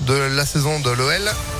de 0.00 0.36
la 0.36 0.44
saison 0.44 0.78
de 0.80 0.90
l'OL. 0.90 1.57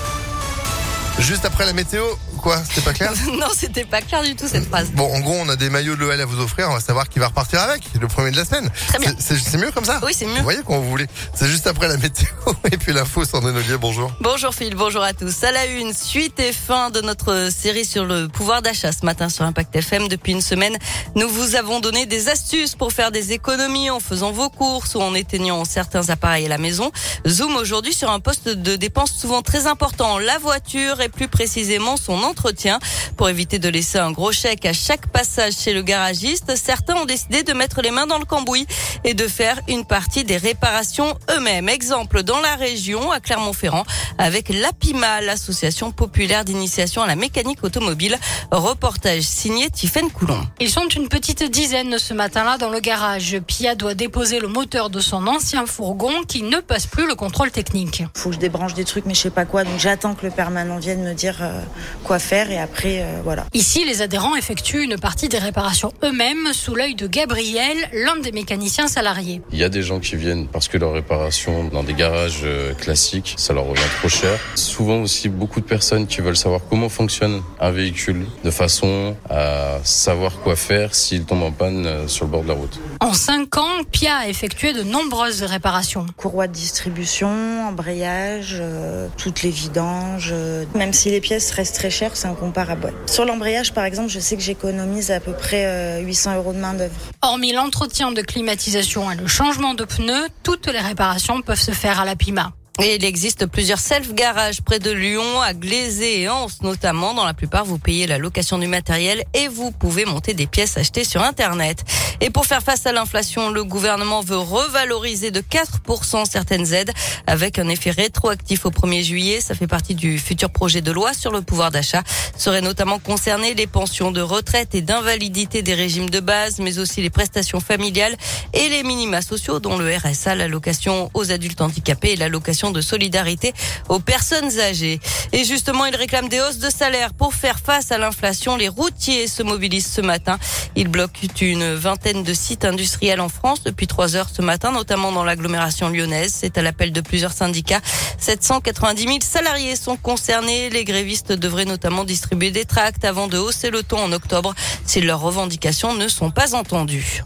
Juste 1.21 1.45
après 1.45 1.67
la 1.67 1.73
météo, 1.73 2.05
quoi 2.39 2.63
C'était 2.65 2.81
pas 2.81 2.93
clair? 2.93 3.13
Non, 3.39 3.49
c'était 3.55 3.85
pas 3.85 4.01
clair 4.01 4.23
du 4.23 4.37
tout 4.37 4.47
cette 4.47 4.69
phrase. 4.69 4.91
Bon, 4.93 5.13
en 5.13 5.21
gros, 5.21 5.37
on 5.41 5.49
a 5.49 5.57
des 5.57 5.69
maillots 5.69 5.97
de 5.97 6.01
l'OL 6.01 6.21
à 6.21 6.25
vous 6.25 6.41
offrir. 6.41 6.69
On 6.71 6.75
va 6.75 6.81
savoir 6.81 7.09
qui 7.09 7.19
va 7.19 7.27
repartir 7.29 7.61
avec 7.61 7.83
le 8.01 8.07
premier 8.07 8.31
de 8.31 8.37
la 8.37 8.45
semaine. 8.45 8.71
Très 8.89 8.99
bien. 8.99 9.13
C'est 9.19 9.59
mieux 9.59 9.71
comme 9.73 9.85
ça? 9.85 10.01
Oui, 10.05 10.13
c'est 10.15 10.27
mieux. 10.27 10.37
Vous 10.37 10.43
voyez 10.43 10.61
quand 10.65 10.79
vous 10.79 10.89
voulez. 10.89 11.07
C'est 11.35 11.49
juste 11.49 11.67
après 11.67 11.89
la 11.89 11.97
météo 11.97 12.29
et 12.73 12.77
puis 12.77 12.93
l'info. 12.93 13.25
Sandrine 13.25 13.57
Ollier, 13.57 13.77
bonjour. 13.79 14.13
Bonjour 14.21 14.55
Phil, 14.55 14.75
bonjour 14.77 15.03
à 15.03 15.13
tous. 15.13 15.43
À 15.43 15.53
la 15.53 15.67
une, 15.67 15.93
suite 15.93 16.39
et 16.41 16.53
fin 16.53 16.91
de 16.91 17.01
notre 17.01 17.51
série 17.51 17.85
sur 17.85 18.05
le 18.05 18.29
pouvoir 18.29 18.63
d'achat 18.63 18.93
ce 18.93 19.05
matin 19.05 19.29
sur 19.29 19.45
Impact 19.45 19.75
FM. 19.75 20.09
Depuis 20.09 20.33
une 20.33 20.41
semaine, 20.41 20.77
nous 21.17 21.29
vous 21.29 21.57
avons 21.57 21.81
donné 21.81 22.07
des 22.07 22.29
astuces 22.29 22.75
pour 22.75 22.93
faire 22.93 23.11
des 23.11 23.33
économies 23.33 23.91
en 23.91 24.01
faisant 24.01 24.31
vos 24.31 24.51
courses 24.51 24.95
ou 24.95 25.01
en 25.01 25.15
éteignant 25.15 25.65
certains 25.65 26.09
appareils 26.11 26.47
à 26.47 26.49
la 26.49 26.59
maison. 26.59 26.91
Zoom 27.27 27.57
aujourd'hui 27.57 27.93
sur 27.93 28.11
un 28.11 28.21
poste 28.21 28.49
de 28.49 28.77
dépenses 28.77 29.13
souvent 29.13 29.43
très 29.43 29.67
important, 29.67 30.19
la 30.19 30.39
voiture 30.39 31.01
et 31.01 31.08
plus 31.09 31.29
précisément 31.29 31.97
son 31.97 32.23
entretien. 32.23 32.79
Pour 33.17 33.29
éviter 33.29 33.59
de 33.59 33.69
laisser 33.69 33.99
un 33.99 34.11
gros 34.11 34.33
chèque 34.33 34.65
à 34.65 34.73
chaque 34.73 35.09
passage 35.09 35.55
chez 35.55 35.73
le 35.73 35.83
garagiste, 35.83 36.55
certains 36.57 36.97
ont 36.97 37.05
décidé 37.05 37.43
de 37.43 37.53
mettre 37.53 37.83
les 37.83 37.91
mains 37.91 38.07
dans 38.07 38.19
le 38.19 38.25
cambouis 38.25 38.67
et 39.05 39.15
de 39.15 39.27
faire 39.27 39.61
une 39.69 39.85
partie 39.85 40.25
des 40.25 40.37
réparations 40.37 41.17
eux-mêmes. 41.31 41.69
Exemple 41.69 42.23
dans 42.23 42.41
la 42.41 42.57
région, 42.57 43.11
à 43.11 43.21
Clermont-Ferrand, 43.21 43.85
avec 44.19 44.49
l'APIMA, 44.49 45.21
l'association 45.21 45.93
populaire 45.93 46.45
d'initiation 46.45 47.03
à 47.03 47.07
la 47.07 47.17
mécanique 47.17 47.63
automobile. 47.65 48.19
Reportage 48.51 49.23
signé 49.23 49.71
Tiffaine 49.71 50.11
Coulon. 50.11 50.41
Ils 50.61 50.71
sont 50.71 50.89
une 50.89 51.09
petite 51.09 51.43
dizaine 51.51 51.99
ce 51.99 52.15
matin-là 52.15 52.59
dans 52.59 52.71
le 52.71 52.81
garage. 52.81 53.39
Pia 53.47 53.75
doit 53.75 53.95
déposer 53.95 54.41
le 54.41 54.49
moteur 54.49 54.91
de 54.91 55.01
son 55.01 55.27
ancien 55.27 55.67
fourgon 55.67 56.23
qui 56.27 56.43
ne 56.43 56.59
passe 56.61 56.87
plus 56.87 57.07
le 57.07 57.15
contrôle 57.15 57.51
technique. 57.51 58.03
faut 58.15 58.31
que 58.31 58.35
je 58.35 58.41
débranche 58.41 58.75
des 58.75 58.85
trucs 58.85 59.07
mais 59.07 59.15
je 59.15 59.21
sais 59.21 59.31
pas 59.31 59.45
quoi 59.45 59.65
donc 59.65 59.79
j'attends 59.79 60.15
que 60.15 60.27
le 60.27 60.33
permanent 60.33 60.79
vienne 60.79 60.98
me 61.03 61.15
dire 61.15 61.37
euh, 61.41 61.61
quoi 62.05 62.19
faire 62.19 62.51
et 62.51 62.59
après 62.59 63.01
euh, 63.03 63.21
voilà. 63.25 63.47
Ici, 63.55 63.85
les 63.85 64.03
adhérents 64.03 64.37
effectuent 64.37 64.83
une 64.85 64.99
partie 64.99 65.29
des 65.29 65.39
réparations 65.39 65.93
eux-mêmes 66.05 66.53
sous 66.53 66.75
l'œil 66.75 66.95
de 66.95 67.07
Gabriel, 67.07 67.77
l'un 67.93 68.17
des 68.17 68.33
mécaniciens 68.33 68.89
salariés. 68.89 69.41
Il 69.53 69.59
y 69.59 69.65
a 69.65 69.69
des 69.69 69.83
gens 69.83 70.01
qui 70.01 70.17
viennent 70.17 70.47
parce 70.49 70.69
que 70.69 70.79
leur 70.79 70.93
réparation 70.93 71.65
dans 71.65 71.83
des 71.83 71.95
garages 71.95 72.41
euh, 72.45 72.75
classiques, 72.75 73.35
ça 73.37 73.53
leur 73.53 73.65
revient 73.65 73.81
trop 73.99 74.09
cher. 74.09 74.39
Souvent 74.55 75.03
aussi 75.03 75.29
beaucoup 75.29 75.61
de 75.61 75.67
personnes 75.67 76.07
qui 76.07 76.21
veulent 76.21 76.37
savoir 76.37 76.61
comment 76.69 76.89
fonctionne 76.89 77.43
un 77.61 77.71
véhicule 77.71 78.27
de 78.45 78.51
façon 78.51 79.17
à 79.31 79.79
savoir 79.85 80.39
quoi 80.41 80.57
faire 80.57 80.95
s'il 80.95 81.25
tombe 81.25 81.43
en 81.43 81.53
panne 81.53 82.09
sur 82.09 82.25
le 82.25 82.31
bord 82.31 82.43
de 82.43 82.49
la 82.49 82.55
route. 82.55 82.79
En 83.01 83.13
cinq 83.15 83.57
ans, 83.57 83.83
Pia 83.91 84.17
a 84.17 84.29
effectué 84.29 84.73
de 84.73 84.83
nombreuses 84.83 85.43
réparations. 85.43 86.07
Courroie 86.17 86.47
de 86.47 86.53
distribution, 86.53 87.29
embrayage, 87.69 88.57
euh, 88.61 89.09
toutes 89.17 89.43
les 89.43 89.51
vidanges. 89.51 90.31
euh, 90.33 90.65
même 90.75 90.88
si 90.93 91.11
les 91.11 91.21
pièces 91.21 91.51
restent 91.51 91.77
très 91.77 91.91
chères, 91.91 92.17
c'est 92.17 92.29
incomparable. 92.29 92.93
Sur 93.07 93.25
l'embrayage 93.25 93.73
par 93.73 93.85
exemple, 93.85 94.09
je 94.09 94.21
sais 94.21 94.37
que 94.37 94.43
j'économise 94.43 95.11
à 95.11 95.21
peu 95.21 95.33
près 95.33 95.67
euh, 95.67 96.01
800 96.01 96.37
euros 96.37 96.53
de 96.53 96.59
main 96.59 96.75
d'œuvre. 96.75 96.95
Hormis 97.23 97.53
l'entretien 97.53 98.13
de 98.13 98.23
climatisation 98.23 99.11
et 99.11 99.17
le 99.17 99.27
changement 99.27 99.75
de 99.75 99.85
pneus, 99.85 100.29
toutes 100.43 100.67
les 100.67 100.81
réparations 100.81 101.41
peuvent 101.43 101.61
se 101.61 101.73
faire 101.73 102.01
à 102.01 102.05
la 102.05 102.17
Pima. 102.17 102.53
Et 102.81 102.95
il 102.95 103.05
existe 103.05 103.47
plusieurs 103.47 103.81
self-garages 103.81 104.63
près 104.63 104.79
de 104.79 104.93
Lyon, 104.93 105.41
à 105.41 105.53
Glazé 105.53 106.21
et 106.21 106.29
Anse 106.29 106.63
notamment. 106.63 107.13
Dans 107.13 107.25
la 107.25 107.35
plupart, 107.35 107.65
vous 107.65 107.79
payez 107.79 108.07
la 108.07 108.19
location 108.19 108.57
du 108.57 108.69
matériel 108.69 109.25
et 109.35 109.49
vous 109.49 109.73
pouvez 109.73 110.05
monter 110.05 110.33
des 110.33 110.47
pièces 110.47 110.79
achetées 110.79 111.03
sur 111.03 111.21
Internet. 111.23 111.85
Et 112.21 112.31
pour 112.31 112.47
faire 112.47 112.63
face 112.63 112.87
à 112.87 112.93
l'inflation, 112.93 113.51
le 113.51 113.65
gouvernement 113.65 114.21
veut 114.21 114.39
revaloriser 114.39 115.33
de 115.33 115.41
4% 115.41 116.25
certaines 116.31 116.73
aides 116.73 116.93
avec 117.27 117.59
un 117.59 117.69
effet 117.69 117.91
rétroactif 117.91 118.65
au 118.65 118.71
1er 118.71 119.03
juillet. 119.03 119.41
Ça 119.41 119.57
fait 119.57 119.67
partie 119.67 119.97
du 119.97 120.17
futur 120.21 120.51
projet 120.51 120.81
de 120.81 120.93
loi 120.93 121.15
sur 121.15 121.33
le 121.33 121.43
pouvoir 121.43 121.73
d'achat. 121.73 122.05
Seraient 122.37 122.61
notamment 122.61 123.01
concernées 123.01 123.55
les 123.55 123.67
pensions 123.67 124.13
de 124.13 124.21
retraite 124.21 124.77
et 124.77 124.83
d'invalidité 124.83 125.63
des 125.63 125.75
régimes 125.75 126.11
de 126.11 126.21
base, 126.21 126.61
mais 126.61 126.79
aussi 126.79 127.03
les 127.03 127.11
prestations 127.11 127.59
familiales 127.59 128.17
et 128.53 128.69
les 128.69 128.85
minima 128.85 129.21
sociaux, 129.21 129.59
dont 129.59 129.77
le 129.79 129.97
RSA, 129.97 130.37
l'allocation 130.37 131.11
aux 131.15 131.33
adultes 131.33 131.61
handicapés 131.61 132.13
et 132.13 132.17
l'allocation 132.17 132.68
de 132.71 132.81
solidarité 132.81 133.53
aux 133.89 134.01
personnes 134.01 134.59
âgées. 134.61 135.01
Et 135.33 135.45
justement, 135.45 135.87
ils 135.87 135.97
réclament 135.97 136.29
des 136.29 136.41
hausses 136.41 136.59
de 136.59 136.71
salaire 136.71 137.13
pour 137.15 137.35
faire 137.35 137.59
face 137.59 137.93
à 137.93 137.99
l'inflation. 137.99 138.57
Les 138.57 138.69
routiers 138.69 139.29
se 139.29 139.43
mobilisent 139.43 139.91
ce 139.91 140.01
matin. 140.01 140.39
Ils 140.77 140.89
bloquent 140.89 141.21
une 141.41 141.75
vingtaine 141.75 142.23
de 142.23 142.35
sites 142.35 142.65
industriels 142.65 143.21
en 143.21 143.29
France 143.29 143.63
depuis 143.63 143.87
trois 143.87 144.17
heures 144.17 144.29
ce 144.33 144.43
matin, 144.43 144.73
notamment 144.73 145.13
dans 145.13 145.25
l'agglomération 145.25 145.89
lyonnaise. 145.89 146.35
C'est 146.35 146.59
à 146.59 146.63
l'appel 146.63 146.93
de 146.93 147.01
plusieurs 147.01 147.33
syndicats. 147.33 147.81
790 148.19 149.03
000 149.03 149.19
salariés 149.21 149.77
sont 149.77 149.97
concernés. 149.97 150.71
Les 150.71 150.85
grévistes 150.85 151.33
devraient 151.33 151.65
notamment 151.65 152.05
distribuer 152.05 152.51
des 152.51 152.65
tracts 152.65 153.05
avant 153.05 153.29
de 153.29 153.39
hausser 153.39 153.71
le 153.71 153.83
ton 153.83 153.99
en 153.99 154.13
octobre 154.13 154.55
si 154.85 155.01
leurs 155.01 155.21
revendications 155.21 155.95
ne 155.95 156.09
sont 156.09 156.31
pas 156.31 156.55
entendues. 156.55 157.23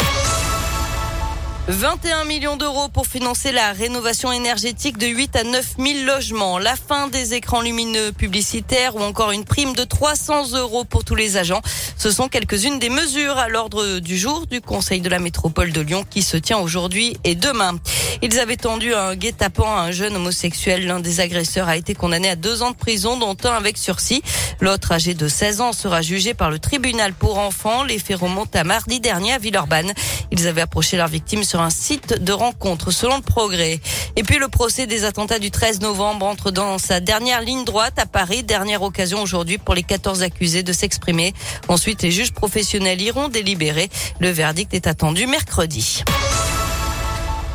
21 1.69 2.25
millions 2.25 2.56
d'euros 2.56 2.89
pour 2.89 3.06
financer 3.06 3.53
la 3.53 3.73
rénovation 3.73 4.33
énergétique 4.33 4.99
de 4.99 5.06
8 5.06 5.37
à 5.37 5.45
9 5.45 5.75
000 5.78 6.05
logements, 6.05 6.59
la 6.59 6.75
fin 6.75 7.06
des 7.06 7.34
écrans 7.34 7.61
lumineux 7.61 8.11
publicitaires 8.11 8.97
ou 8.97 9.00
encore 9.00 9.31
une 9.31 9.45
prime 9.45 9.73
de 9.75 9.84
300 9.84 10.55
euros 10.56 10.84
pour 10.84 11.05
tous 11.05 11.15
les 11.15 11.37
agents. 11.37 11.62
Ce 11.97 12.11
sont 12.11 12.27
quelques-unes 12.27 12.81
des 12.81 12.89
mesures 12.89 13.39
à 13.39 13.49
l'ordre 13.49 14.00
du 14.00 14.19
jour 14.19 14.49
du 14.49 14.61
Conseil 14.61 15.00
de 15.00 15.09
la 15.09 15.21
métropole 15.21 15.71
de 15.71 15.81
Lyon 15.81 16.05
qui 16.09 16.23
se 16.23 16.37
tient 16.37 16.59
aujourd'hui 16.59 17.17
et 17.23 17.37
demain. 17.37 17.79
Ils 18.23 18.41
avaient 18.41 18.56
tendu 18.56 18.93
un 18.93 19.15
guet-apens 19.15 19.77
à 19.77 19.83
un 19.83 19.93
jeune 19.93 20.17
homosexuel. 20.17 20.87
L'un 20.87 20.99
des 20.99 21.21
agresseurs 21.21 21.69
a 21.69 21.77
été 21.77 21.94
condamné 21.94 22.29
à 22.29 22.37
deux 22.37 22.62
ans 22.62 22.73
de 22.73 22.77
prison, 22.77 23.17
dont 23.17 23.37
un 23.44 23.53
avec 23.53 23.79
sursis. 23.79 24.23
L'autre, 24.61 24.91
âgé 24.93 25.15
de 25.15 25.29
16 25.29 25.61
ans, 25.61 25.73
sera 25.73 26.03
jugé 26.03 26.34
par 26.34 26.50
le 26.50 26.59
tribunal 26.59 27.15
pour 27.15 27.39
enfants. 27.39 27.84
Les 27.84 28.00
faits 28.00 28.19
remontent 28.19 28.59
à 28.59 28.65
mardi 28.65 28.99
dernier 28.99 29.33
à 29.33 29.39
Villeurbanne. 29.39 29.93
Ils 30.33 30.49
avaient 30.49 30.61
approché 30.61 30.97
leur 30.97 31.09
victime 31.09 31.44
sur 31.53 31.61
un 31.61 31.69
site 31.69 32.25
de 32.25 32.33
rencontre 32.33 32.91
selon 32.91 33.17
le 33.17 33.23
progrès. 33.23 33.79
Et 34.17 34.23
puis 34.23 34.39
le 34.39 34.49
procès 34.49 34.87
des 34.87 35.05
attentats 35.05 35.39
du 35.39 35.51
13 35.51 35.83
novembre 35.83 36.25
entre 36.25 36.51
dans 36.51 36.79
sa 36.79 36.99
dernière 36.99 37.43
ligne 37.43 37.65
droite 37.65 37.99
à 37.99 38.07
Paris. 38.07 38.43
Dernière 38.43 38.81
occasion 38.81 39.21
aujourd'hui 39.21 39.59
pour 39.59 39.75
les 39.75 39.83
14 39.83 40.23
accusés 40.23 40.62
de 40.62 40.73
s'exprimer. 40.73 41.35
Ensuite, 41.69 42.01
les 42.01 42.11
juges 42.11 42.33
professionnels 42.33 43.03
iront 43.03 43.29
délibérer. 43.29 43.91
Le 44.19 44.31
verdict 44.31 44.73
est 44.73 44.87
attendu 44.87 45.27
mercredi. 45.27 46.03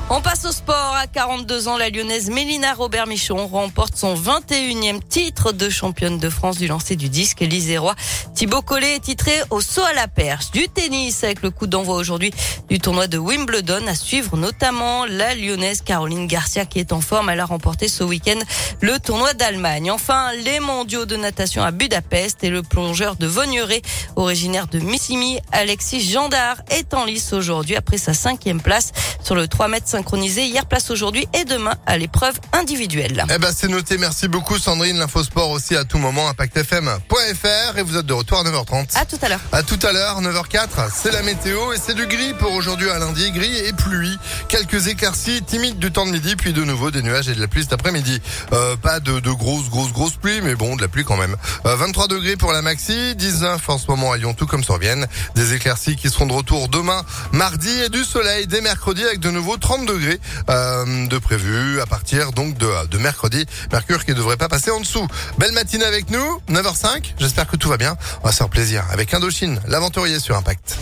On 0.10 0.22
passe 0.22 0.46
au 0.46 0.54
sport. 0.54 0.96
À 0.96 1.06
42 1.06 1.68
ans, 1.68 1.76
la 1.76 1.90
lyonnaise 1.90 2.30
Mélina 2.30 2.74
Robert 2.74 3.08
Michon 3.08 3.46
remporte 3.46 3.98
son 3.98 4.16
21e 4.16 5.02
titre 5.06 5.52
de 5.52 5.70
championne 5.70 6.18
de 6.18 6.30
France 6.30 6.58
du 6.58 6.68
lancer 6.68 6.96
du 6.96 7.10
disque. 7.10 7.42
L'Isérois 7.42 7.94
Thibaut 8.34 8.62
Collet 8.62 8.96
est 8.96 9.00
titré 9.02 9.34
au 9.50 9.60
saut 9.60 9.84
à 9.84 9.94
la 9.94 10.08
perche. 10.08 10.52
Du 10.52 10.70
tennis 10.70 11.26
avec 11.26 11.42
le 11.42 11.52
coup 11.52 11.68
d'envoi 11.68 11.98
aujourd'hui 11.98 12.32
du 12.70 12.80
tournoi 12.80 13.08
de 13.08 13.18
Wimbledon. 13.18 13.86
À 13.88 13.96
suivre 13.96 14.38
notamment 14.38 15.06
la 15.06 15.36
lyonnaise 15.36 15.82
Caroline 15.82 16.26
Garcia 16.26 16.66
qui 16.66 16.80
est 16.80 16.94
en 16.94 17.02
forme. 17.02 17.30
Elle 17.30 17.42
a 17.42 17.46
remporté 17.46 17.90
ce 17.90 18.06
week-end 18.06 18.40
le 18.80 19.00
tournoi 19.00 19.34
d'Allemagne. 19.34 19.92
Enfin, 19.92 20.32
les 20.42 20.62
mondiaux 20.62 21.06
de 21.06 21.18
natation 21.18 21.64
à 21.64 21.72
Budapest 21.72 22.46
et 22.46 22.50
le 22.50 22.64
plongeur 22.64 23.18
de 23.18 23.28
Vogneré, 23.28 23.82
originaire 24.16 24.68
de 24.68 24.80
Missimi, 24.80 25.40
Alexis 25.52 26.10
Gendard, 26.10 26.62
est 26.70 26.94
en 26.94 27.04
lice 27.04 27.34
aujourd'hui 27.34 27.76
après 27.76 27.98
sa 27.98 28.14
cinquième 28.14 28.62
place 28.62 28.94
sur 29.22 29.36
le 29.36 29.50
3 29.50 29.68
mètres 29.68 29.97
synchronisé. 29.98 30.46
Hier, 30.46 30.64
place 30.68 30.92
aujourd'hui 30.92 31.28
et 31.34 31.44
demain 31.44 31.74
à 31.88 31.98
l'épreuve 31.98 32.36
individuelle. 32.54 33.26
Eh 33.34 33.40
ben, 33.40 33.50
c'est 33.56 33.68
noté. 33.68 33.98
Merci 33.98 34.28
beaucoup, 34.28 34.60
Sandrine. 34.60 35.00
L'infosport 35.00 35.50
aussi 35.50 35.76
à 35.76 35.86
tout 35.86 35.98
moment. 35.98 36.30
ImpactFM.fr 36.30 37.78
et 37.78 37.82
vous 37.82 37.98
êtes 37.98 38.06
de 38.06 38.14
retour 38.14 38.38
à 38.38 38.44
9h30. 38.44 38.96
À 38.96 39.06
tout 39.06 39.18
à 39.24 39.30
l'heure. 39.30 39.40
À 39.52 39.64
tout 39.64 39.80
à 39.82 39.92
l'heure, 39.92 40.22
9h04, 40.22 40.92
c'est 40.94 41.12
la 41.12 41.24
météo 41.24 41.74
et 41.74 41.78
c'est 41.84 41.96
du 41.96 42.06
gris 42.06 42.36
pour 42.36 42.52
aujourd'hui 42.54 42.92
à 42.92 43.00
lundi. 43.00 43.32
Gris 43.32 43.58
et 43.58 43.74
pluie. 43.74 44.16
Quelques 44.50 44.88
éclaircies 44.88 45.42
timides 45.42 45.80
du 45.80 45.92
temps 45.92 46.06
de 46.06 46.12
midi, 46.12 46.36
puis 46.36 46.54
de 46.54 46.64
nouveau 46.64 46.92
des 46.92 47.02
nuages 47.02 47.28
et 47.30 47.34
de 47.34 47.42
la 47.42 47.48
pluie 47.48 47.64
cet 47.64 47.74
après-midi. 47.74 48.22
Euh, 48.54 48.76
pas 48.76 49.00
de, 49.00 49.20
de 49.20 49.32
grosses, 49.32 49.70
grosses, 49.70 49.94
grosses 49.94 50.18
pluies, 50.18 50.42
mais 50.44 50.54
bon, 50.54 50.76
de 50.76 50.82
la 50.84 50.90
pluie 50.90 51.06
quand 51.06 51.18
même. 51.18 51.36
Euh, 51.66 51.76
23 51.76 52.08
degrés 52.08 52.36
pour 52.36 52.52
la 52.52 52.62
maxi, 52.62 53.16
19 53.16 53.68
en 53.68 53.78
ce 53.80 53.88
moment 53.88 54.12
à 54.12 54.18
Lyon, 54.18 54.36
tout 54.36 54.46
comme 54.46 54.64
sur 54.64 54.78
Vienne. 54.78 55.08
Des 55.34 55.54
éclaircies 55.54 55.96
qui 55.96 56.10
seront 56.12 56.28
de 56.28 56.34
retour 56.34 56.70
demain, 56.70 57.04
mardi 57.32 57.72
et 57.84 57.90
du 57.90 58.04
soleil 58.04 58.46
dès 58.46 58.62
mercredi 58.62 59.04
avec 59.04 59.20
de 59.20 59.32
nouveau 59.32 59.58
30 59.58 59.87
degrés 59.88 60.20
euh, 60.50 61.08
de 61.08 61.18
prévu 61.18 61.82
à 61.82 61.86
partir 61.86 62.32
donc 62.32 62.58
de, 62.58 62.88
de 62.88 62.98
mercredi. 63.00 63.46
Mercure 63.72 64.06
qui 64.06 64.12
ne 64.12 64.16
devrait 64.16 64.38
pas 64.38 64.50
passer 64.50 64.70
en 64.70 64.80
dessous. 64.80 65.08
Belle 65.40 65.54
matinée 65.54 65.86
avec 65.86 66.12
nous, 66.12 66.42
9h05. 66.50 67.14
J'espère 67.20 67.48
que 67.48 67.56
tout 67.56 67.70
va 67.70 67.78
bien. 67.78 67.98
On 68.22 68.28
va 68.28 68.32
se 68.32 68.38
faire 68.38 68.50
plaisir 68.50 68.84
avec 68.92 69.14
Indochine, 69.14 69.60
l'aventurier 69.68 70.20
sur 70.20 70.38
Impact. 70.38 70.78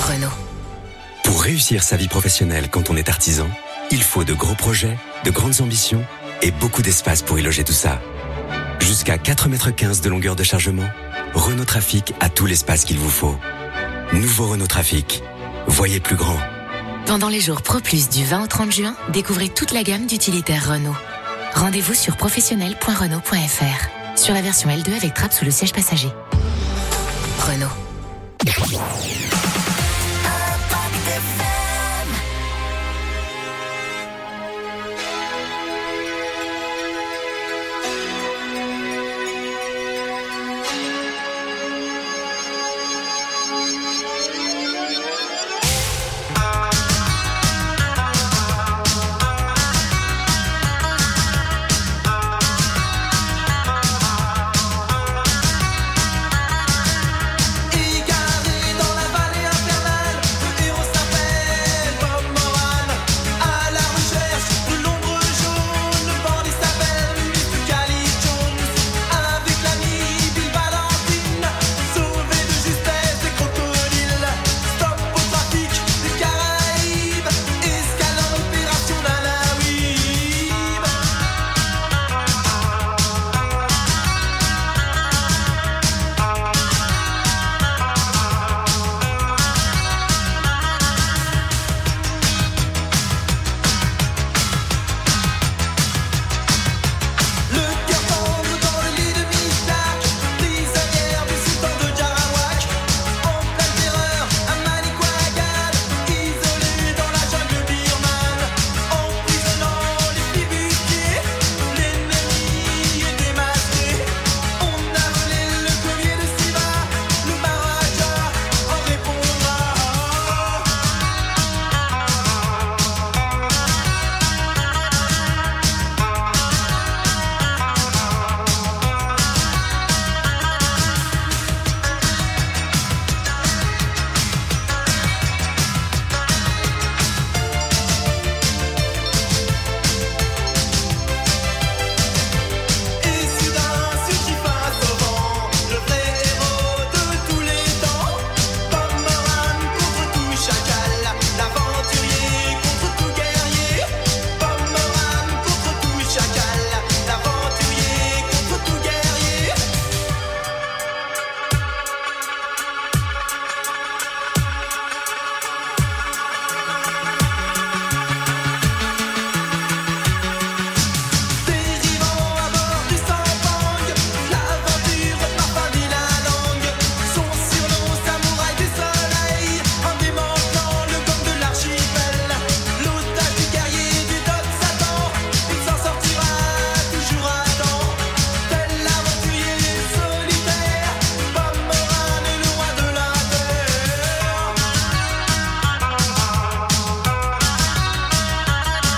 Renault. 0.00 0.28
Pour 1.24 1.42
réussir 1.42 1.82
sa 1.82 1.96
vie 1.96 2.08
professionnelle 2.08 2.68
quand 2.70 2.88
on 2.90 2.96
est 2.96 3.08
artisan, 3.08 3.48
il 3.90 4.02
faut 4.02 4.24
de 4.24 4.32
gros 4.32 4.54
projets, 4.54 4.96
de 5.24 5.30
grandes 5.30 5.60
ambitions 5.60 6.04
et 6.42 6.50
beaucoup 6.50 6.82
d'espace 6.82 7.22
pour 7.22 7.38
y 7.38 7.42
loger 7.42 7.64
tout 7.64 7.72
ça. 7.72 8.00
Jusqu'à 8.80 9.16
4,15 9.16 9.48
mètres 9.48 10.00
de 10.00 10.08
longueur 10.08 10.36
de 10.36 10.44
chargement, 10.44 10.88
Renault 11.34 11.64
Trafic 11.64 12.14
a 12.20 12.28
tout 12.28 12.46
l'espace 12.46 12.84
qu'il 12.84 12.98
vous 12.98 13.10
faut. 13.10 13.36
Nouveau 14.12 14.46
Renault 14.46 14.68
Trafic. 14.68 15.22
Voyez 15.68 16.00
plus 16.00 16.16
grand. 16.16 16.38
Pendant 17.06 17.28
les 17.28 17.40
jours 17.40 17.62
Pro 17.62 17.80
Plus 17.80 18.08
du 18.08 18.24
20 18.24 18.44
au 18.44 18.46
30 18.46 18.72
juin, 18.72 18.96
découvrez 19.12 19.48
toute 19.48 19.72
la 19.72 19.82
gamme 19.82 20.06
d'utilitaires 20.06 20.70
Renault. 20.70 20.96
Rendez-vous 21.54 21.94
sur 21.94 22.16
professionnel.renault.fr. 22.16 24.18
Sur 24.18 24.34
la 24.34 24.42
version 24.42 24.70
L2 24.70 24.96
avec 24.96 25.14
trappe 25.14 25.32
sous 25.32 25.44
le 25.44 25.50
siège 25.50 25.72
passager. 25.72 26.08
Renault. 27.40 29.25